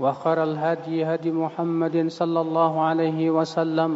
وخر 0.00 0.38
الهدي 0.42 1.04
هدي 1.04 1.30
محمد 1.30 1.96
صلى 2.08 2.40
الله 2.40 2.72
عليه 2.80 3.20
وسلم 3.30 3.92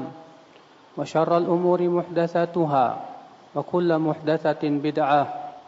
وشر 0.96 1.30
الأمور 1.38 1.80
محدثاتها 1.88 2.86
وكل 3.54 3.90
محدثة 3.98 4.62
بدعة 4.62 5.22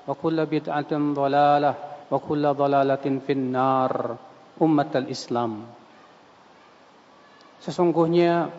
وكل 0.09 0.39
بدعة 0.47 0.93
ضلالة 0.93 1.73
وكل 2.11 2.45
ضلالة 2.55 3.05
في 3.27 3.33
النار 3.33 3.93
أمة 4.63 4.93
الإسلام 4.95 5.53
Sesungguhnya 7.59 8.55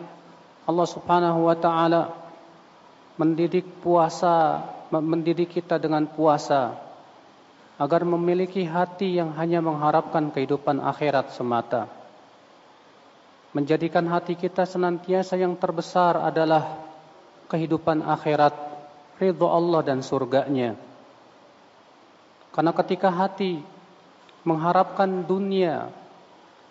Allah 0.68 0.84
Subhanahu 0.84 1.48
wa 1.48 1.56
taala 1.56 2.12
mendidik 3.16 3.64
puasa 3.80 4.60
mendidik 4.92 5.56
kita 5.56 5.80
dengan 5.80 6.04
puasa 6.04 6.83
agar 7.75 8.07
memiliki 8.07 8.63
hati 8.63 9.19
yang 9.19 9.35
hanya 9.35 9.59
mengharapkan 9.59 10.31
kehidupan 10.31 10.79
akhirat 10.79 11.35
semata. 11.35 11.91
Menjadikan 13.51 14.07
hati 14.07 14.35
kita 14.35 14.67
senantiasa 14.67 15.39
yang 15.39 15.55
terbesar 15.55 16.19
adalah 16.19 16.79
kehidupan 17.47 18.03
akhirat, 18.03 18.55
ridho 19.19 19.47
Allah 19.47 19.81
dan 19.83 19.99
surganya. 20.03 20.75
Karena 22.51 22.71
ketika 22.71 23.11
hati 23.11 23.59
mengharapkan 24.47 25.23
dunia 25.27 25.91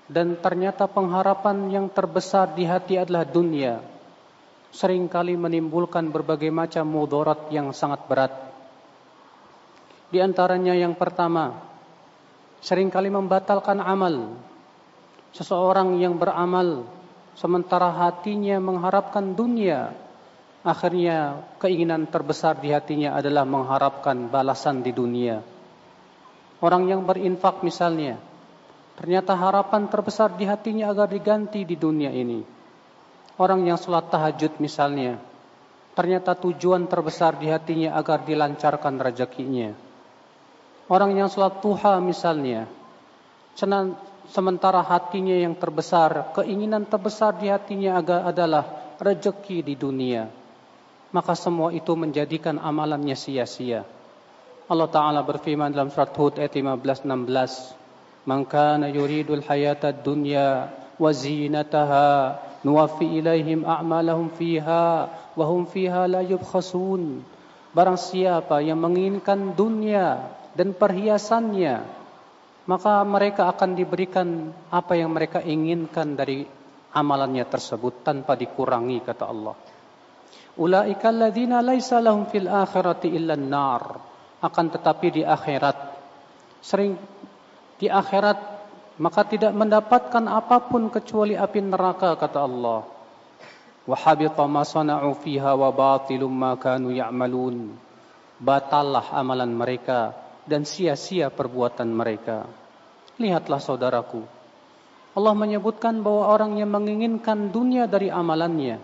dan 0.08 0.36
ternyata 0.40 0.88
pengharapan 0.88 1.68
yang 1.68 1.86
terbesar 1.88 2.52
di 2.52 2.64
hati 2.64 2.96
adalah 3.00 3.24
dunia, 3.28 3.80
sering 4.72 5.08
kali 5.08 5.36
menimbulkan 5.36 6.08
berbagai 6.08 6.48
macam 6.48 6.88
mudarat 6.88 7.48
yang 7.52 7.72
sangat 7.76 8.04
berat. 8.08 8.53
Di 10.14 10.22
antaranya 10.22 10.78
yang 10.78 10.94
pertama, 10.94 11.58
sering 12.62 12.86
kali 12.86 13.10
membatalkan 13.10 13.82
amal. 13.82 14.38
Seseorang 15.34 15.98
yang 15.98 16.14
beramal 16.14 16.86
sementara 17.34 17.90
hatinya 17.90 18.62
mengharapkan 18.62 19.34
dunia, 19.34 19.90
akhirnya 20.62 21.42
keinginan 21.58 22.06
terbesar 22.06 22.62
di 22.62 22.70
hatinya 22.70 23.18
adalah 23.18 23.42
mengharapkan 23.42 24.30
balasan 24.30 24.86
di 24.86 24.94
dunia. 24.94 25.42
Orang 26.62 26.86
yang 26.86 27.02
berinfak 27.02 27.66
misalnya, 27.66 28.14
ternyata 28.94 29.34
harapan 29.34 29.90
terbesar 29.90 30.38
di 30.38 30.46
hatinya 30.46 30.94
agar 30.94 31.10
diganti 31.10 31.66
di 31.66 31.74
dunia 31.74 32.14
ini. 32.14 32.38
Orang 33.34 33.66
yang 33.66 33.82
sholat 33.82 34.14
tahajud 34.14 34.62
misalnya, 34.62 35.18
ternyata 35.98 36.38
tujuan 36.38 36.86
terbesar 36.86 37.34
di 37.34 37.50
hatinya 37.50 37.98
agar 37.98 38.22
dilancarkan 38.22 38.94
rezekinya. 39.02 39.93
Orang 40.84 41.16
yang 41.16 41.32
sholat 41.32 41.64
duha 41.64 41.96
misalnya, 42.04 42.68
sementara 44.28 44.84
hatinya 44.84 45.32
yang 45.32 45.56
terbesar, 45.56 46.36
keinginan 46.36 46.84
terbesar 46.84 47.40
di 47.40 47.48
hatinya 47.48 48.04
adalah 48.04 48.96
rezeki 49.00 49.64
di 49.64 49.74
dunia. 49.80 50.28
Maka 51.14 51.32
semua 51.38 51.72
itu 51.72 51.94
menjadikan 51.96 52.60
amalannya 52.60 53.16
sia-sia. 53.16 53.86
Allah 54.64 54.88
Ta'ala 54.88 55.20
berfirman 55.24 55.72
dalam 55.72 55.88
surat 55.88 56.10
Hud 56.12 56.36
ayat 56.40 56.52
15-16. 56.52 58.26
Man 58.28 58.48
kana 58.48 58.88
yuridul 58.88 59.44
hayata 59.44 59.92
dunya 59.92 60.72
wa 60.96 61.10
zinataha 61.12 62.40
nuwaffi 62.64 63.20
ilaihim 63.20 63.68
a'malahum 63.68 64.32
fiha 64.32 65.08
wa 65.32 65.44
hum 65.44 65.68
fiha 65.68 66.08
la 66.08 66.24
yubkhasun. 66.24 67.20
Barang 67.76 68.00
siapa 68.00 68.64
yang 68.64 68.80
menginginkan 68.80 69.52
dunia 69.52 70.32
dan 70.54 70.72
perhiasannya, 70.74 71.82
maka 72.70 73.02
mereka 73.04 73.50
akan 73.50 73.76
diberikan 73.76 74.54
apa 74.70 74.94
yang 74.96 75.12
mereka 75.12 75.42
inginkan 75.42 76.16
dari 76.16 76.46
amalannya 76.94 77.44
tersebut 77.44 78.06
tanpa 78.06 78.38
dikurangi 78.38 79.02
kata 79.02 79.24
Allah. 79.26 79.54
Ulaika 80.54 81.10
alladzina 81.10 81.58
laisa 81.58 81.98
lahum 81.98 82.30
fil 82.30 82.46
akhirati 82.46 83.10
illa 83.10 83.34
nar. 83.34 84.14
Akan 84.44 84.70
tetapi 84.70 85.20
di 85.20 85.22
akhirat 85.24 85.76
sering 86.62 86.94
di 87.80 87.90
akhirat 87.90 88.38
maka 89.00 89.26
tidak 89.26 89.50
mendapatkan 89.50 90.22
apa 90.30 90.70
pun 90.70 90.86
kecuali 90.88 91.34
api 91.34 91.58
neraka 91.58 92.14
kata 92.14 92.38
Allah. 92.38 92.86
Wa 93.84 93.96
habita 93.98 94.46
ma 94.46 94.62
sana'u 94.62 95.12
fiha 95.18 95.52
wa 95.58 95.68
batilum 95.74 96.30
ma 96.30 96.54
kanu 96.54 96.94
ya'malun. 96.94 97.74
Batallah 98.38 99.10
amalan 99.12 99.50
mereka 99.50 100.23
dan 100.44 100.68
sia-sia 100.68 101.32
perbuatan 101.32 101.88
mereka. 101.88 102.48
Lihatlah 103.16 103.60
saudaraku. 103.60 104.24
Allah 105.14 105.34
menyebutkan 105.38 106.02
bahwa 106.02 106.26
orang 106.26 106.58
yang 106.58 106.74
menginginkan 106.74 107.54
dunia 107.54 107.86
dari 107.86 108.10
amalannya, 108.10 108.82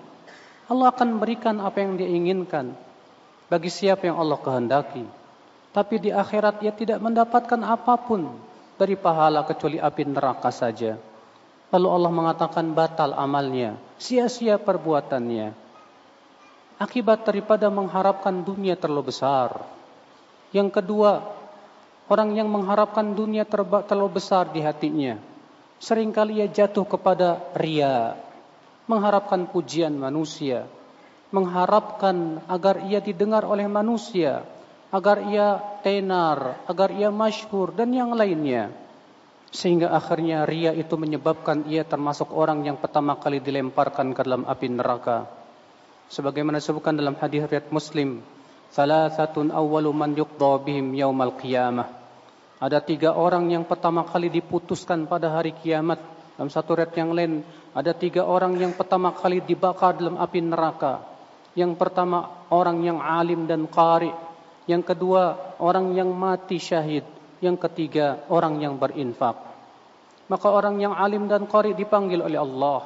Allah 0.70 0.86
akan 0.94 1.18
berikan 1.18 1.58
apa 1.58 1.82
yang 1.82 1.98
dia 1.98 2.06
inginkan 2.06 2.70
bagi 3.50 3.66
siapa 3.66 4.06
yang 4.06 4.22
Allah 4.22 4.38
kehendaki. 4.38 5.02
Tapi 5.74 5.94
di 5.98 6.10
akhirat 6.14 6.62
ia 6.62 6.70
tidak 6.70 7.02
mendapatkan 7.02 7.58
apa 7.66 7.98
pun 7.98 8.30
dari 8.78 8.94
pahala 8.94 9.42
kecuali 9.42 9.82
api 9.82 10.02
neraka 10.06 10.54
saja. 10.54 10.94
Lalu 11.70 11.88
Allah 11.90 12.10
mengatakan 12.14 12.70
batal 12.74 13.14
amalnya, 13.14 13.78
sia-sia 13.98 14.58
perbuatannya. 14.58 15.54
Akibat 16.78 17.26
daripada 17.26 17.66
mengharapkan 17.70 18.42
dunia 18.42 18.74
terlalu 18.78 19.10
besar. 19.10 19.62
Yang 20.50 20.82
kedua, 20.82 21.39
orang 22.10 22.34
yang 22.34 22.50
mengharapkan 22.50 23.14
dunia 23.14 23.46
terlalu 23.46 24.18
besar 24.18 24.50
di 24.50 24.58
hatinya. 24.58 25.14
Seringkali 25.80 26.42
ia 26.42 26.48
jatuh 26.50 26.84
kepada 26.84 27.40
ria, 27.56 28.18
mengharapkan 28.84 29.48
pujian 29.48 29.94
manusia, 29.94 30.66
mengharapkan 31.30 32.42
agar 32.50 32.84
ia 32.84 32.98
didengar 33.00 33.46
oleh 33.46 33.64
manusia, 33.70 34.44
agar 34.90 35.24
ia 35.30 35.56
tenar, 35.80 36.66
agar 36.66 36.90
ia 36.92 37.08
masyhur 37.14 37.72
dan 37.72 37.94
yang 37.94 38.12
lainnya. 38.12 38.74
Sehingga 39.54 39.94
akhirnya 39.94 40.44
ria 40.44 40.74
itu 40.74 40.94
menyebabkan 40.98 41.64
ia 41.70 41.86
termasuk 41.86 42.34
orang 42.34 42.66
yang 42.66 42.76
pertama 42.76 43.16
kali 43.16 43.38
dilemparkan 43.40 44.12
ke 44.12 44.20
dalam 44.26 44.44
api 44.44 44.66
neraka. 44.68 45.26
Sebagaimana 46.10 46.58
disebutkan 46.58 46.98
dalam 46.98 47.14
hadis 47.18 47.46
riwayat 47.46 47.70
Muslim, 47.70 48.18
"Salasatun 48.74 49.54
awwalu 49.54 49.90
man 49.94 50.10
yuqda 50.18 50.58
bihim 50.60 50.92
yaumal 50.98 51.38
qiyamah." 51.38 51.99
Ada 52.60 52.84
tiga 52.84 53.16
orang 53.16 53.48
yang 53.48 53.64
pertama 53.64 54.04
kali 54.04 54.28
diputuskan 54.28 55.08
pada 55.08 55.32
hari 55.32 55.56
kiamat. 55.56 55.96
Dalam 56.36 56.52
satu 56.52 56.76
riwayat 56.76 56.92
yang 56.92 57.16
lain, 57.16 57.40
ada 57.72 57.96
tiga 57.96 58.28
orang 58.28 58.52
yang 58.60 58.76
pertama 58.76 59.16
kali 59.16 59.40
dibakar 59.40 59.96
dalam 59.96 60.20
api 60.20 60.44
neraka. 60.44 61.00
Yang 61.56 61.80
pertama, 61.80 62.28
orang 62.52 62.84
yang 62.84 63.00
alim 63.00 63.48
dan 63.48 63.64
qari. 63.64 64.12
Yang 64.68 64.92
kedua, 64.92 65.56
orang 65.56 65.96
yang 65.96 66.12
mati 66.12 66.60
syahid. 66.60 67.08
Yang 67.40 67.64
ketiga, 67.64 68.28
orang 68.28 68.60
yang 68.60 68.76
berinfak. 68.76 69.40
Maka 70.28 70.46
orang 70.52 70.76
yang 70.84 70.92
alim 70.92 71.32
dan 71.32 71.48
qari 71.48 71.72
dipanggil 71.72 72.20
oleh 72.20 72.36
Allah. 72.36 72.84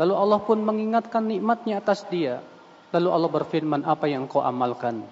Lalu 0.00 0.14
Allah 0.16 0.40
pun 0.40 0.56
mengingatkan 0.64 1.28
nikmatnya 1.28 1.84
atas 1.84 2.08
dia. 2.08 2.40
Lalu 2.96 3.08
Allah 3.12 3.28
berfirman, 3.28 3.84
apa 3.84 4.08
yang 4.08 4.24
kau 4.24 4.40
amalkan? 4.40 5.04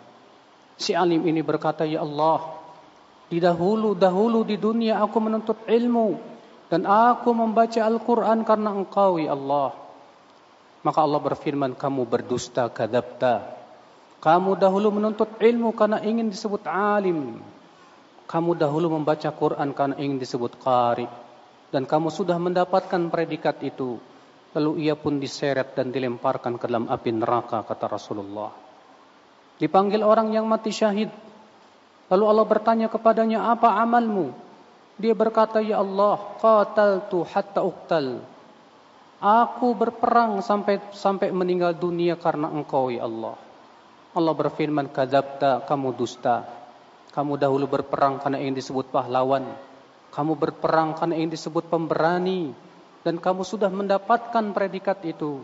Si 0.81 0.97
alim 0.97 1.21
ini 1.29 1.45
berkata, 1.45 1.85
Ya 1.85 2.01
Allah, 2.01 2.60
di 3.31 3.39
dahulu-dahulu 3.39 4.43
di 4.43 4.59
dunia 4.59 4.99
aku 4.99 5.17
menuntut 5.23 5.63
ilmu. 5.71 6.19
Dan 6.71 6.87
aku 6.87 7.31
membaca 7.35 7.83
Al-Quran 7.83 8.43
karena 8.47 8.71
engkau 8.75 9.19
ya 9.19 9.35
Allah. 9.35 9.75
Maka 10.83 10.99
Allah 11.03 11.21
berfirman, 11.23 11.75
kamu 11.79 12.07
berdusta 12.07 12.67
kadabta. 12.71 13.59
Kamu 14.23 14.55
dahulu 14.59 14.95
menuntut 14.95 15.39
ilmu 15.39 15.75
karena 15.75 15.99
ingin 16.03 16.31
disebut 16.31 16.67
alim. 16.67 17.43
Kamu 18.31 18.55
dahulu 18.55 18.99
membaca 18.99 19.31
Quran 19.35 19.75
karena 19.75 19.99
ingin 19.99 20.19
disebut 20.23 20.63
qari. 20.63 21.07
Dan 21.71 21.87
kamu 21.87 22.11
sudah 22.11 22.39
mendapatkan 22.39 23.11
predikat 23.11 23.63
itu. 23.67 23.99
Lalu 24.55 24.91
ia 24.91 24.99
pun 24.99 25.23
diseret 25.23 25.79
dan 25.79 25.95
dilemparkan 25.95 26.59
ke 26.59 26.67
dalam 26.67 26.91
api 26.91 27.11
neraka, 27.15 27.63
kata 27.63 27.87
Rasulullah. 27.87 28.51
Dipanggil 29.59 30.03
orang 30.03 30.35
yang 30.35 30.51
mati 30.51 30.75
syahid. 30.75 31.11
Lalu 32.11 32.25
Allah 32.27 32.47
bertanya 32.47 32.87
kepadanya, 32.91 33.55
apa 33.55 33.79
amalmu? 33.79 34.35
Dia 34.99 35.15
berkata, 35.15 35.63
Ya 35.63 35.79
Allah, 35.79 36.19
qataltu 36.43 37.23
hatta 37.23 37.63
uqtal. 37.63 38.21
Aku 39.23 39.73
berperang 39.79 40.43
sampai 40.43 40.83
sampai 40.91 41.31
meninggal 41.31 41.73
dunia 41.79 42.19
karena 42.19 42.51
engkau, 42.51 42.91
Ya 42.91 43.07
Allah. 43.07 43.39
Allah 44.11 44.35
berfirman, 44.35 44.91
Kadabta, 44.91 45.63
kamu 45.71 45.95
dusta. 45.95 46.51
Kamu 47.15 47.39
dahulu 47.39 47.71
berperang 47.71 48.19
karena 48.19 48.43
ingin 48.43 48.59
disebut 48.59 48.91
pahlawan. 48.91 49.47
Kamu 50.11 50.35
berperang 50.35 50.99
karena 50.99 51.15
ingin 51.15 51.31
disebut 51.31 51.71
pemberani. 51.71 52.51
Dan 53.07 53.23
kamu 53.23 53.47
sudah 53.47 53.71
mendapatkan 53.71 54.51
predikat 54.51 55.07
itu. 55.07 55.41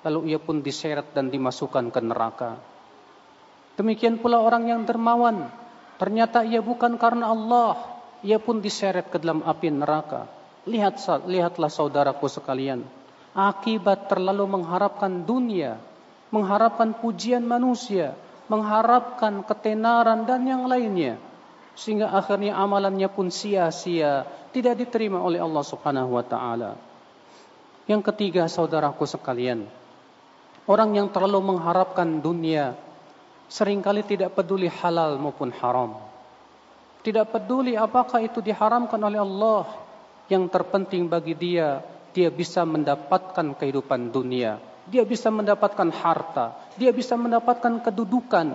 Lalu 0.00 0.32
ia 0.32 0.40
pun 0.40 0.64
diseret 0.64 1.12
dan 1.12 1.28
dimasukkan 1.28 1.92
ke 1.92 2.00
neraka. 2.00 2.56
Demikian 3.76 4.16
pula 4.16 4.40
orang 4.40 4.72
yang 4.72 4.82
dermawan. 4.88 5.65
Ternyata 5.96 6.44
ia 6.44 6.60
bukan 6.60 7.00
karena 7.00 7.32
Allah 7.32 7.96
ia 8.20 8.36
pun 8.36 8.60
diseret 8.60 9.08
ke 9.08 9.16
dalam 9.20 9.40
api 9.44 9.72
neraka. 9.72 10.28
Lihat, 10.66 10.98
lihatlah 11.30 11.70
saudaraku 11.70 12.26
sekalian, 12.26 12.82
akibat 13.32 14.10
terlalu 14.10 14.58
mengharapkan 14.60 15.22
dunia, 15.22 15.78
mengharapkan 16.34 16.90
pujian 16.90 17.46
manusia, 17.46 18.18
mengharapkan 18.50 19.46
ketenaran 19.46 20.26
dan 20.26 20.42
yang 20.42 20.66
lainnya, 20.66 21.22
sehingga 21.78 22.10
akhirnya 22.10 22.58
amalannya 22.58 23.06
pun 23.06 23.30
sia-sia, 23.30 24.26
tidak 24.50 24.74
diterima 24.80 25.22
oleh 25.22 25.38
Allah 25.38 25.62
Subhanahu 25.62 26.18
wa 26.18 26.24
taala. 26.26 26.74
Yang 27.86 28.10
ketiga, 28.10 28.50
saudaraku 28.50 29.06
sekalian, 29.06 29.70
orang 30.66 30.98
yang 30.98 31.06
terlalu 31.14 31.54
mengharapkan 31.54 32.18
dunia 32.18 32.74
sering 33.46 33.82
kali 33.82 34.02
tidak 34.02 34.34
peduli 34.34 34.66
halal 34.70 35.18
maupun 35.18 35.50
haram. 35.62 35.98
Tidak 37.06 37.26
peduli 37.30 37.78
apakah 37.78 38.18
itu 38.18 38.42
diharamkan 38.42 38.98
oleh 38.98 39.22
Allah. 39.22 39.64
Yang 40.26 40.50
terpenting 40.50 41.06
bagi 41.06 41.38
dia, 41.38 41.78
dia 42.10 42.34
bisa 42.34 42.66
mendapatkan 42.66 43.54
kehidupan 43.54 44.10
dunia. 44.10 44.58
Dia 44.90 45.06
bisa 45.06 45.30
mendapatkan 45.30 45.86
harta. 45.94 46.58
Dia 46.74 46.90
bisa 46.90 47.14
mendapatkan 47.14 47.78
kedudukan. 47.78 48.48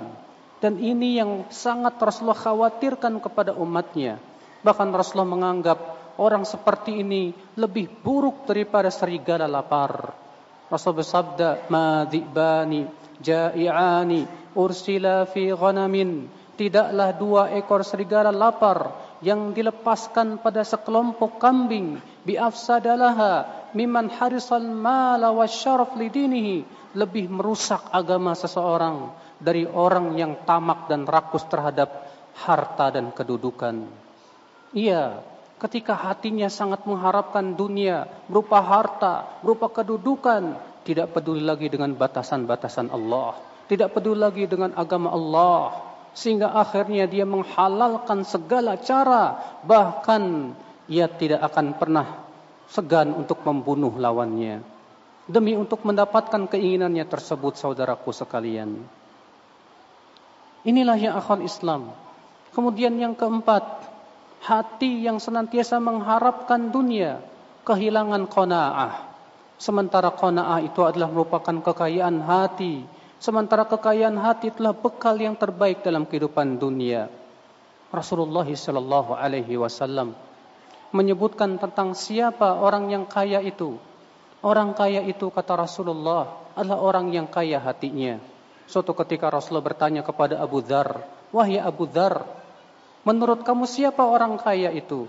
Dan 0.60 0.74
ini 0.84 1.16
yang 1.16 1.48
sangat 1.48 1.96
Rasulullah 1.96 2.36
khawatirkan 2.36 3.24
kepada 3.24 3.56
umatnya. 3.56 4.20
Bahkan 4.62 4.92
Rasulullah 4.92 5.32
menganggap 5.32 5.80
orang 6.20 6.44
seperti 6.44 7.02
ini 7.02 7.32
lebih 7.56 7.88
buruk 8.04 8.44
daripada 8.46 8.92
serigala 8.92 9.48
lapar. 9.48 10.12
Rasul 10.68 11.00
bersabda, 11.00 11.72
"Ma 11.72 12.04
ja'i'ani 13.22 14.41
ursila 14.56 15.28
fi 15.28 15.52
ghanamin." 15.52 16.42
tidaklah 16.62 17.10
dua 17.18 17.44
ekor 17.58 17.82
serigala 17.82 18.30
lapar 18.30 18.94
yang 19.26 19.50
dilepaskan 19.50 20.38
pada 20.46 20.62
sekelompok 20.62 21.42
kambing 21.42 21.98
bi 22.22 22.38
afsadalaha 22.38 23.50
mimman 23.74 24.14
harisal 24.14 24.62
mala 24.62 25.34
wasyaraf 25.34 25.98
lidinihi 25.98 26.62
lebih 26.94 27.34
merusak 27.34 27.90
agama 27.90 28.38
seseorang 28.38 29.10
dari 29.42 29.66
orang 29.66 30.14
yang 30.14 30.46
tamak 30.46 30.86
dan 30.86 31.10
rakus 31.10 31.42
terhadap 31.50 31.90
harta 32.46 32.94
dan 32.94 33.10
kedudukan. 33.10 33.90
Iya, 34.78 35.18
ketika 35.58 35.98
hatinya 35.98 36.46
sangat 36.46 36.86
mengharapkan 36.86 37.58
dunia 37.58 38.06
berupa 38.30 38.62
harta, 38.62 39.42
berupa 39.42 39.72
kedudukan, 39.82 40.56
tidak 40.86 41.10
peduli 41.10 41.42
lagi 41.42 41.74
dengan 41.74 41.98
batasan-batasan 41.98 42.94
Allah, 42.94 43.51
tidak 43.72 43.96
peduli 43.96 44.20
lagi 44.20 44.44
dengan 44.52 44.76
agama 44.76 45.16
Allah, 45.16 45.80
sehingga 46.12 46.52
akhirnya 46.52 47.08
dia 47.08 47.24
menghalalkan 47.24 48.28
segala 48.28 48.76
cara 48.76 49.40
bahkan 49.64 50.52
ia 50.92 51.08
tidak 51.08 51.40
akan 51.40 51.80
pernah 51.80 52.28
segan 52.68 53.16
untuk 53.16 53.40
membunuh 53.48 53.96
lawannya. 53.96 54.60
Demi 55.24 55.56
untuk 55.56 55.88
mendapatkan 55.88 56.52
keinginannya 56.52 57.08
tersebut 57.08 57.56
saudaraku 57.56 58.12
sekalian. 58.12 58.76
Inilah 60.68 61.00
yang 61.00 61.16
akal 61.16 61.40
Islam. 61.40 61.96
Kemudian 62.52 63.00
yang 63.00 63.16
keempat 63.16 63.64
hati 64.44 65.08
yang 65.08 65.24
senantiasa 65.24 65.80
mengharapkan 65.80 66.76
dunia 66.76 67.24
kehilangan 67.64 68.28
qanaah. 68.28 69.16
Sementara 69.56 70.12
qanaah 70.12 70.60
itu 70.60 70.84
adalah 70.84 71.08
merupakan 71.08 71.56
kekayaan 71.72 72.20
hati 72.20 73.00
Sementara 73.22 73.70
kekayaan 73.70 74.18
hati 74.18 74.50
telah 74.50 74.74
bekal 74.74 75.14
yang 75.22 75.38
terbaik 75.38 75.86
dalam 75.86 76.10
kehidupan 76.10 76.58
dunia. 76.58 77.06
Rasulullah 77.94 78.48
sallallahu 78.50 79.14
alaihi 79.14 79.62
wasallam 79.62 80.18
menyebutkan 80.90 81.62
tentang 81.62 81.94
siapa 81.94 82.58
orang 82.58 82.90
yang 82.90 83.06
kaya 83.06 83.38
itu. 83.46 83.78
Orang 84.42 84.74
kaya 84.74 85.06
itu 85.06 85.30
kata 85.30 85.54
Rasulullah 85.54 86.50
adalah 86.58 86.82
orang 86.82 87.14
yang 87.14 87.30
kaya 87.30 87.62
hatinya. 87.62 88.18
Suatu 88.66 88.98
ketika 88.98 89.30
Rasulullah 89.30 89.70
bertanya 89.70 90.02
kepada 90.02 90.42
Abu 90.42 90.66
Dhar, 90.66 91.06
Wahai 91.30 91.62
Abu 91.62 91.86
Dhar, 91.86 92.26
menurut 93.06 93.46
kamu 93.46 93.70
siapa 93.70 94.02
orang 94.02 94.36
kaya 94.42 94.74
itu? 94.74 95.06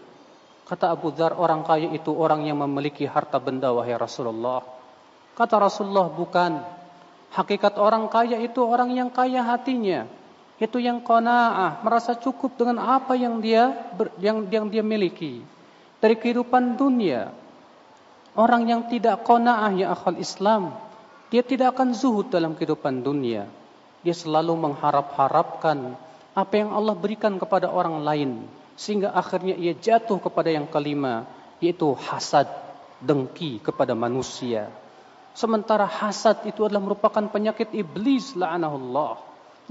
Kata 0.69 0.93
Abu 0.93 1.11
Dhar, 1.17 1.33
orang 1.35 1.65
kaya 1.65 1.89
itu 1.91 2.13
orang 2.13 2.45
yang 2.45 2.61
memiliki 2.61 3.09
harta 3.09 3.41
benda, 3.41 3.73
wahai 3.75 3.97
Rasulullah. 3.97 4.63
Kata 5.33 5.57
Rasulullah, 5.59 6.13
bukan. 6.13 6.82
Hakikat 7.33 7.81
orang 7.81 8.13
kaya 8.13 8.37
itu 8.45 8.61
orang 8.61 8.93
yang 8.93 9.09
kaya 9.09 9.41
hatinya. 9.41 10.05
Itu 10.61 10.77
yang 10.79 11.01
qanaah, 11.01 11.81
merasa 11.81 12.13
cukup 12.13 12.55
dengan 12.61 12.79
apa 12.79 13.17
yang 13.17 13.41
dia 13.41 13.73
yang 14.21 14.45
yang 14.53 14.69
dia 14.69 14.85
miliki. 14.85 15.41
Dari 15.99 16.15
kehidupan 16.15 16.77
dunia. 16.77 17.33
Orang 18.37 18.69
yang 18.69 18.89
tidak 18.89 19.25
qanaah 19.25 19.73
ya 19.77 19.93
akhal 19.93 20.17
Islam, 20.21 20.77
dia 21.33 21.41
tidak 21.41 21.77
akan 21.77 21.97
zuhud 21.97 22.29
dalam 22.29 22.53
kehidupan 22.53 23.01
dunia. 23.01 23.49
Dia 24.05 24.13
selalu 24.13 24.53
mengharap-harapkan 24.57 25.97
apa 26.33 26.55
yang 26.57 26.73
Allah 26.73 26.97
berikan 26.97 27.37
kepada 27.37 27.69
orang 27.69 28.01
lain 28.05 28.45
sehingga 28.77 29.13
akhirnya 29.13 29.57
ia 29.57 29.77
jatuh 29.77 30.17
kepada 30.21 30.49
yang 30.49 30.65
kelima 30.69 31.29
yaitu 31.61 31.93
hasad, 31.97 32.49
dengki 33.01 33.61
kepada 33.61 33.97
manusia. 33.97 34.73
Sementara 35.33 35.89
hasad 35.89 36.45
itu 36.45 36.69
adalah 36.69 36.85
merupakan 36.85 37.25
penyakit 37.25 37.73
iblis 37.73 38.37
la'anahullah. 38.37 39.17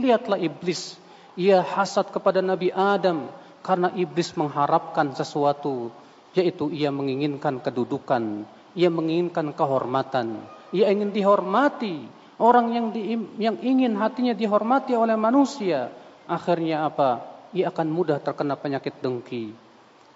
Lihatlah 0.01 0.41
iblis. 0.41 0.97
Ia 1.37 1.61
hasad 1.61 2.09
kepada 2.09 2.41
Nabi 2.41 2.73
Adam 2.73 3.29
karena 3.61 3.93
iblis 3.93 4.33
mengharapkan 4.33 5.13
sesuatu 5.13 5.93
yaitu 6.31 6.71
ia 6.71 6.89
menginginkan 6.89 7.59
kedudukan, 7.59 8.47
ia 8.73 8.87
menginginkan 8.87 9.51
kehormatan, 9.51 10.41
ia 10.71 10.87
ingin 10.89 11.11
dihormati. 11.11 12.07
Orang 12.41 12.73
yang 12.73 12.89
di, 12.89 13.13
yang 13.37 13.61
ingin 13.61 13.93
hatinya 14.01 14.33
dihormati 14.33 14.97
oleh 14.97 15.13
manusia, 15.13 15.93
akhirnya 16.25 16.89
apa? 16.89 17.21
Ia 17.53 17.69
akan 17.69 17.87
mudah 17.93 18.17
terkena 18.17 18.57
penyakit 18.57 18.97
dengki. 18.97 19.53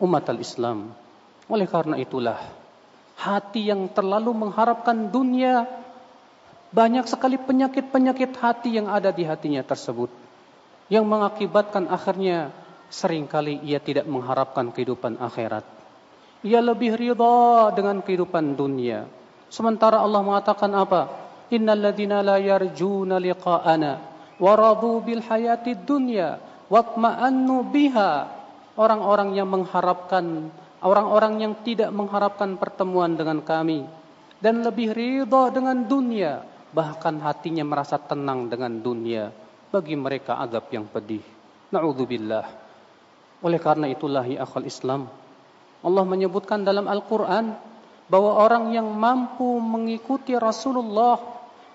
Umat 0.02 0.26
al-Islam. 0.34 0.90
Oleh 1.46 1.70
karena 1.70 2.02
itulah 2.02 2.65
hati 3.26 3.74
yang 3.74 3.90
terlalu 3.90 4.30
mengharapkan 4.38 5.10
dunia, 5.10 5.66
banyak 6.70 7.10
sekali 7.10 7.42
penyakit-penyakit 7.42 8.38
hati 8.38 8.78
yang 8.78 8.86
ada 8.86 9.10
di 9.10 9.26
hatinya 9.26 9.66
tersebut. 9.66 10.14
Yang 10.86 11.06
mengakibatkan 11.10 11.90
akhirnya 11.90 12.54
sering 12.94 13.26
kali 13.26 13.58
ia 13.66 13.82
tidak 13.82 14.06
mengharapkan 14.06 14.70
kehidupan 14.70 15.18
akhirat. 15.18 15.66
Ia 16.46 16.62
lebih 16.62 16.94
ridha 16.94 17.74
dengan 17.74 18.06
kehidupan 18.06 18.54
dunia. 18.54 19.10
Sementara 19.50 19.98
Allah 19.98 20.22
mengatakan 20.22 20.70
apa? 20.78 21.10
Innal 21.50 21.90
ladzina 21.90 22.22
la 22.22 22.38
yarjuna 22.38 23.18
liqa'ana 23.18 23.92
wa 24.38 24.52
radu 24.54 25.02
bil 25.02 25.26
hayati 25.26 25.74
dunya 25.74 26.38
watma'annu 26.70 27.66
biha. 27.74 28.12
Orang-orang 28.76 29.34
yang 29.40 29.48
mengharapkan 29.48 30.52
orang-orang 30.86 31.42
yang 31.42 31.54
tidak 31.66 31.90
mengharapkan 31.90 32.56
pertemuan 32.62 33.18
dengan 33.18 33.42
kami 33.42 33.84
dan 34.38 34.62
lebih 34.62 34.94
ridha 34.94 35.50
dengan 35.50 35.84
dunia 35.90 36.46
bahkan 36.70 37.18
hatinya 37.20 37.66
merasa 37.66 37.98
tenang 37.98 38.48
dengan 38.48 38.78
dunia 38.80 39.34
bagi 39.74 39.98
mereka 39.98 40.38
azab 40.38 40.70
yang 40.70 40.86
pedih 40.86 41.24
naudzubillah 41.74 42.46
oleh 43.42 43.60
karena 43.60 43.90
itulah 43.90 44.24
ya 44.24 44.46
akhal 44.46 44.64
Islam 44.64 45.10
Allah 45.86 46.06
menyebutkan 46.06 46.66
dalam 46.66 46.90
Al-Quran 46.90 47.54
bahwa 48.06 48.32
orang 48.38 48.74
yang 48.74 48.86
mampu 48.86 49.58
mengikuti 49.62 50.38
Rasulullah 50.38 51.18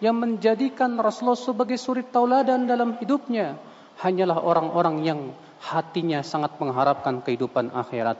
yang 0.00 0.17
menjadikan 0.17 0.97
Rasulullah 0.97 1.38
sebagai 1.38 1.76
suri 1.76 2.07
tauladan 2.07 2.64
dalam 2.64 2.97
hidupnya 2.99 3.55
hanyalah 4.00 4.40
orang-orang 4.40 4.97
yang 5.05 5.21
hatinya 5.61 6.25
sangat 6.25 6.57
mengharapkan 6.57 7.21
kehidupan 7.21 7.71
akhirat. 7.76 8.17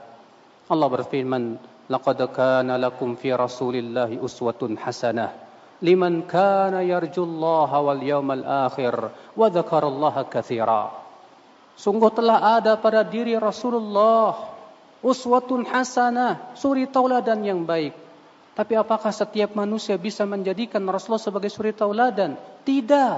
Allah 0.71 0.87
berfirman, 0.87 1.59
"Laqad 1.91 2.23
kana 2.31 2.79
lakum 2.79 3.19
fi 3.19 3.35
Rasulillahi 3.35 4.15
uswatun 4.23 4.79
hasanah 4.79 5.35
liman 5.83 6.23
kana 6.23 6.79
yarjullaha 6.79 7.77
wal 7.83 7.99
yawmal 7.99 8.45
akhir 8.47 8.95
wa 9.35 9.47
dzakarallaha 9.51 10.31
katsira." 10.31 10.95
Sungguh 11.75 12.07
telah 12.15 12.61
ada 12.61 12.79
pada 12.79 13.03
diri 13.03 13.35
Rasulullah 13.35 14.51
uswatun 15.03 15.67
hasanah, 15.67 16.55
suri 16.55 16.87
tauladan 16.87 17.41
yang 17.43 17.67
baik. 17.67 17.91
Tapi 18.55 18.73
apakah 18.77 19.09
setiap 19.09 19.57
manusia 19.57 19.97
bisa 19.97 20.23
menjadikan 20.23 20.85
Rasulullah 20.85 21.23
sebagai 21.23 21.49
suri 21.49 21.73
tauladan? 21.73 22.37
Tidak. 22.63 23.17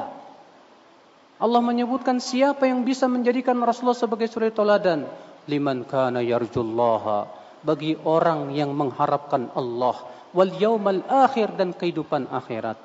Allah 1.43 1.61
menyebutkan 1.61 2.23
siapa 2.23 2.69
yang 2.69 2.87
bisa 2.87 3.09
menjadikan 3.11 3.59
Rasulullah 3.59 3.97
sebagai 3.97 4.31
suri 4.31 4.53
tauladan? 4.53 5.03
Liman 5.49 5.83
kana 5.83 6.23
yarjullaha. 6.23 7.42
Bagi 7.63 7.95
orang 8.03 8.51
yang 8.51 8.75
mengharapkan 8.75 9.49
Allah. 9.55 9.95
Wal 10.35 10.51
yaumal 10.59 11.03
akhir 11.07 11.55
dan 11.55 11.71
kehidupan 11.71 12.27
akhirat. 12.27 12.75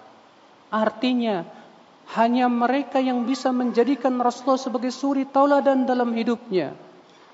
Artinya, 0.70 1.42
hanya 2.14 2.46
mereka 2.48 3.02
yang 3.02 3.26
bisa 3.28 3.52
menjadikan 3.52 4.16
Rasulullah 4.20 4.60
sebagai 4.60 4.92
suri 4.92 5.28
tauladan 5.28 5.84
dalam 5.84 6.12
hidupnya 6.16 6.76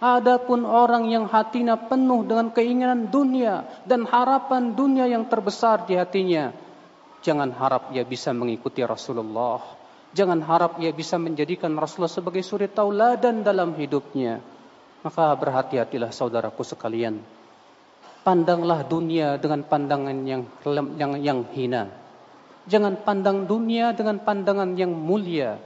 Adapun 0.04 0.68
orang 0.68 1.08
yang 1.08 1.30
hatinya 1.32 1.80
penuh 1.80 2.28
dengan 2.28 2.52
keinginan 2.52 3.08
dunia 3.08 3.64
dan 3.88 4.04
harapan 4.04 4.76
dunia 4.76 5.08
yang 5.08 5.24
terbesar 5.30 5.88
di 5.88 5.96
hatinya, 5.96 6.52
jangan 7.24 7.48
harap 7.56 7.88
ia 7.94 8.04
bisa 8.04 8.34
mengikuti 8.36 8.84
Rasulullah. 8.84 9.64
Jangan 10.14 10.44
harap 10.44 10.76
ia 10.78 10.92
bisa 10.92 11.16
menjadikan 11.16 11.72
Rasulullah 11.74 12.12
sebagai 12.12 12.44
suri 12.44 12.68
tauladan 12.68 13.42
dalam 13.42 13.72
hidupnya. 13.74 14.44
Maka 15.04 15.36
berhati-hatilah 15.36 16.10
saudaraku 16.16 16.64
sekalian. 16.64 17.20
Pandanglah 18.24 18.88
dunia 18.88 19.36
dengan 19.36 19.60
pandangan 19.60 20.16
yang 20.24 20.48
yang 20.96 21.12
yang 21.20 21.40
hina. 21.52 21.92
Jangan 22.64 23.04
pandang 23.04 23.44
dunia 23.44 23.92
dengan 23.92 24.16
pandangan 24.24 24.72
yang 24.72 24.96
mulia. 24.96 25.60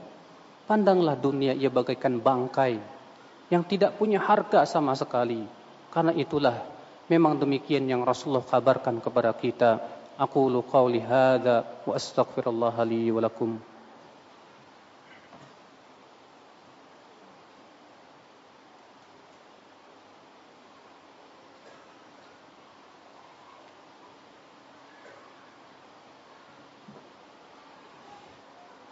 Pandanglah 0.67 1.15
dunia 1.15 1.55
ia 1.55 1.71
bagaikan 1.71 2.19
bangkai 2.19 2.99
yang 3.47 3.63
tidak 3.63 3.95
punya 3.95 4.19
harga 4.19 4.67
sama 4.67 4.91
sekali. 4.99 5.47
Karena 5.87 6.11
itulah 6.11 6.59
memang 7.07 7.39
demikian 7.39 7.87
yang 7.87 8.03
Rasulullah 8.03 8.43
kabarkan 8.43 8.99
kepada 8.99 9.31
kita. 9.31 9.79
Aku 10.19 10.51
lu 10.51 10.59
hadza 10.67 11.63
wa 11.87 11.93
astaghfirullah 11.95 12.75
li. 12.83 13.07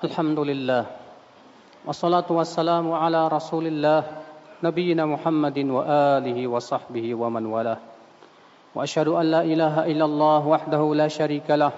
الحمد 0.07 0.39
لله 0.39 0.83
والصلاة 1.83 2.29
والسلام 2.31 2.87
على 2.95 3.21
رسول 3.27 3.67
الله 3.67 3.99
نبينا 4.63 5.03
محمد 5.03 5.57
وآله 5.77 6.37
وصحبه 6.47 7.05
ومن 7.11 7.43
والاه 7.43 7.79
وأشهد 8.71 9.07
أن 9.11 9.25
لا 9.35 9.41
إله 9.43 9.75
إلا 9.91 10.05
الله 10.07 10.41
وحده 10.47 10.81
لا 10.95 11.07
شريك 11.11 11.47
له 11.51 11.73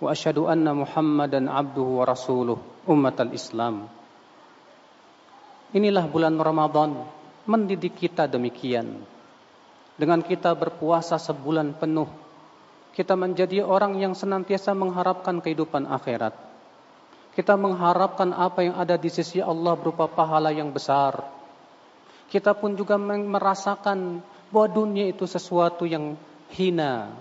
وأشهد 0.00 0.38
أن 0.48 0.64
محمدا 0.64 1.40
عبده 1.44 1.88
ورسوله 1.98 2.58
أمة 2.88 3.18
الإسلام 3.20 3.76
Inilah 5.68 6.08
bulan 6.08 6.40
Ramadan 6.40 6.96
mendidik 7.44 8.00
kita 8.00 8.24
demikian. 8.24 9.04
Dengan 10.00 10.24
kita 10.24 10.56
berpuasa 10.56 11.20
sebulan 11.20 11.76
penuh, 11.76 12.08
kita 12.96 13.12
menjadi 13.12 13.60
orang 13.60 14.00
yang 14.00 14.16
senantiasa 14.16 14.72
mengharapkan 14.72 15.44
kehidupan 15.44 15.84
akhirat. 15.84 16.47
Kita 17.38 17.54
mengharapkan 17.54 18.34
apa 18.34 18.66
yang 18.66 18.74
ada 18.74 18.98
di 18.98 19.06
sisi 19.06 19.38
Allah 19.38 19.78
berupa 19.78 20.10
pahala 20.10 20.50
yang 20.50 20.74
besar, 20.74 21.22
kita 22.34 22.50
pun 22.50 22.74
juga 22.74 22.98
merasakan 22.98 24.18
bahwa 24.50 24.66
dunia 24.66 25.06
itu 25.06 25.22
sesuatu 25.22 25.86
yang 25.86 26.18
hina. 26.50 27.14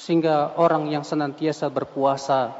Sehingga 0.00 0.56
orang 0.56 0.88
yang 0.88 1.04
senantiasa 1.04 1.68
berpuasa, 1.68 2.56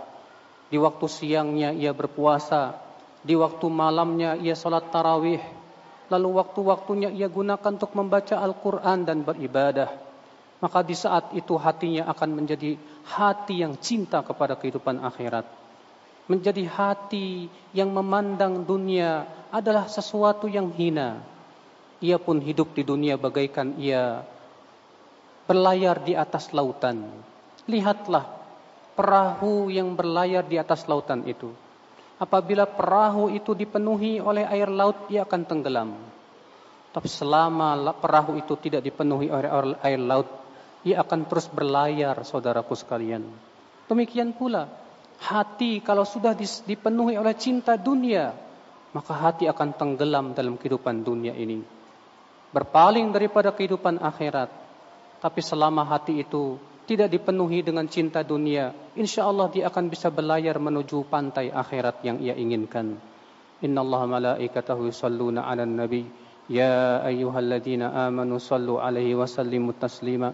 di 0.68 0.76
waktu 0.76 1.08
siangnya 1.08 1.72
ia 1.72 1.96
berpuasa, 1.96 2.76
di 3.24 3.32
waktu 3.32 3.66
malamnya 3.72 4.36
ia 4.36 4.52
salat 4.52 4.92
tarawih, 4.92 5.40
lalu 6.12 6.28
waktu-waktunya 6.36 7.10
ia 7.16 7.32
gunakan 7.32 7.80
untuk 7.80 7.96
membaca 7.96 8.44
Al-Quran 8.44 9.08
dan 9.08 9.24
beribadah. 9.24 9.88
Maka 10.60 10.84
di 10.84 10.92
saat 10.92 11.32
itu 11.32 11.56
hatinya 11.56 12.12
akan 12.12 12.44
menjadi 12.44 12.76
hati 13.08 13.64
yang 13.64 13.80
cinta 13.80 14.20
kepada 14.20 14.52
kehidupan 14.52 15.00
akhirat. 15.00 15.57
Menjadi 16.28 16.68
hati 16.68 17.48
yang 17.72 17.88
memandang 17.88 18.62
dunia 18.68 19.24
adalah 19.48 19.88
sesuatu 19.88 20.44
yang 20.44 20.68
hina 20.76 21.24
ia 21.98 22.18
pun 22.18 22.38
hidup 22.38 22.78
di 22.78 22.86
dunia 22.86 23.18
bagaikan 23.18 23.74
ia 23.78 24.22
berlayar 25.50 25.98
di 26.06 26.14
atas 26.14 26.54
lautan. 26.54 27.10
Lihatlah 27.66 28.24
perahu 28.94 29.66
yang 29.66 29.98
berlayar 29.98 30.46
di 30.46 30.56
atas 30.62 30.86
lautan 30.86 31.26
itu. 31.26 31.50
Apabila 32.18 32.66
perahu 32.66 33.30
itu 33.30 33.54
dipenuhi 33.54 34.18
oleh 34.18 34.42
air 34.46 34.70
laut, 34.70 35.06
ia 35.10 35.22
akan 35.22 35.42
tenggelam. 35.46 35.90
Tapi 36.90 37.06
selama 37.06 37.94
perahu 37.94 38.34
itu 38.38 38.58
tidak 38.58 38.82
dipenuhi 38.82 39.30
oleh 39.30 39.78
air 39.86 40.02
laut, 40.02 40.26
ia 40.82 40.98
akan 41.02 41.30
terus 41.30 41.46
berlayar, 41.46 42.18
saudaraku 42.26 42.74
sekalian. 42.74 43.22
Demikian 43.86 44.34
pula, 44.34 44.66
hati 45.18 45.82
kalau 45.82 46.06
sudah 46.06 46.34
dipenuhi 46.66 47.18
oleh 47.18 47.34
cinta 47.34 47.74
dunia, 47.74 48.32
maka 48.94 49.12
hati 49.12 49.50
akan 49.50 49.74
tenggelam 49.74 50.32
dalam 50.32 50.54
kehidupan 50.56 51.02
dunia 51.02 51.34
ini 51.34 51.78
berpaling 52.52 53.12
daripada 53.12 53.52
kehidupan 53.52 54.00
akhirat. 54.00 54.48
Tapi 55.18 55.40
selama 55.42 55.82
hati 55.82 56.22
itu 56.22 56.56
tidak 56.86 57.10
dipenuhi 57.12 57.60
dengan 57.60 57.84
cinta 57.90 58.22
dunia, 58.24 58.72
insya 58.96 59.26
Allah 59.28 59.50
dia 59.52 59.68
akan 59.68 59.90
bisa 59.90 60.08
berlayar 60.08 60.56
menuju 60.56 61.04
pantai 61.10 61.52
akhirat 61.52 62.00
yang 62.06 62.22
ia 62.22 62.32
inginkan. 62.38 62.96
Inna 63.60 63.82
Allah 63.82 64.02
malaikatahu 64.06 64.88
yusalluna 64.88 65.44
ala 65.44 65.66
nabi. 65.66 66.06
Ya 66.48 67.04
ayyuhalladzina 67.04 68.08
amanu 68.08 68.40
sallu 68.40 68.80
alaihi 68.80 69.12
wa 69.12 69.28
sallimu 69.28 69.76
taslima. 69.76 70.32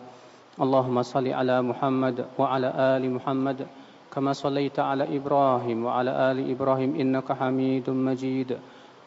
Allahumma 0.54 1.02
salli 1.02 1.34
ala 1.34 1.58
Muhammad 1.58 2.30
wa 2.38 2.46
ala 2.46 2.94
ali 2.94 3.10
Muhammad. 3.10 3.66
Sallaita 4.14 4.86
ala 4.86 5.10
Ibrahim 5.10 5.90
wa 5.90 5.98
ala 5.98 6.30
ali 6.30 6.46
Ibrahim 6.46 6.94
innaka 6.94 7.34
hamidun 7.34 7.98
majid. 7.98 8.54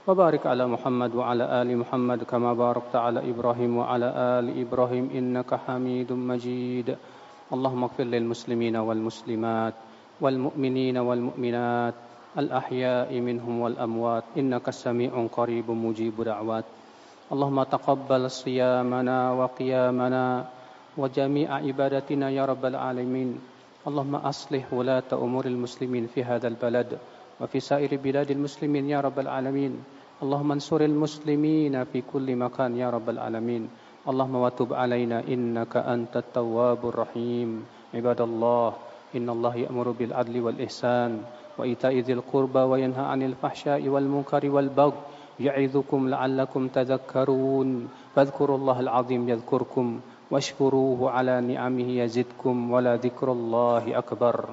وبارك 0.07 0.47
على 0.47 0.67
محمد 0.67 1.15
وعلى 1.15 1.43
آل 1.61 1.67
محمد 1.77 2.23
كما 2.23 2.55
باركت 2.55 2.95
على 2.95 3.27
إبراهيم 3.27 3.77
وعلى 3.77 4.07
آل 4.39 4.45
إبراهيم 4.63 5.11
إنك 5.11 5.51
حميد 5.67 6.07
مجيد. 6.07 6.95
اللهم 7.51 7.83
اغفر 7.83 8.03
للمسلمين 8.03 8.75
والمسلمات 8.75 9.73
والمؤمنين 10.21 10.97
والمؤمنات 10.97 11.93
الأحياء 12.39 13.19
منهم 13.19 13.55
والأموات 13.61 14.23
إنك 14.37 14.69
سميع 14.69 15.11
قريب 15.27 15.71
مجيب 15.71 16.15
دعوات. 16.23 16.65
اللهم 17.31 17.63
تقبل 17.63 18.31
صيامنا 18.31 19.31
وقيامنا 19.31 20.25
وجميع 20.97 21.49
عبادتنا 21.51 22.29
يا 22.29 22.45
رب 22.47 22.63
العالمين. 22.65 23.56
اللهم 23.87 24.15
أصلح 24.15 24.73
ولاة 24.73 25.15
أمور 25.15 25.45
المسلمين 25.45 26.11
في 26.11 26.19
هذا 26.23 26.47
البلد 26.47 26.99
وفي 27.39 27.59
سائر 27.59 27.95
بلاد 28.03 28.31
المسلمين 28.31 28.89
يا 28.89 28.99
رب 28.99 29.19
العالمين. 29.19 29.79
اللهم 30.23 30.51
انصر 30.51 30.81
المسلمين 30.81 31.83
في 31.83 32.03
كل 32.03 32.35
مكان 32.35 32.75
يا 32.75 32.91
رب 32.91 33.09
العالمين. 33.09 33.69
اللهم 34.03 34.35
وتب 34.35 34.73
علينا 34.73 35.23
إنك 35.23 35.77
أنت 35.77 36.17
التواب 36.17 36.83
الرحيم. 36.83 37.49
عباد 37.95 38.21
الله 38.21 38.73
إن 39.15 39.29
الله 39.29 39.55
يأمر 39.55 39.87
بالعدل 39.91 40.35
والإحسان 40.41 41.11
وإيتاء 41.57 41.95
ذي 41.99 42.13
القربى 42.13 42.59
وينهى 42.59 43.05
عن 43.05 43.21
الفحشاء 43.23 43.87
والمنكر 43.87 44.43
والبغي 44.51 44.99
يعظكم 45.39 46.09
لعلكم 46.09 46.67
تذكرون. 46.67 47.87
فاذكروا 48.15 48.57
الله 48.57 48.79
العظيم 48.79 49.29
يذكركم. 49.29 49.87
واشكروه 50.31 51.11
على 51.11 51.41
نعمه 51.41 51.89
يزدكم 51.89 52.71
ولذكر 52.71 53.31
الله 53.31 53.97
أكبر. 53.97 54.49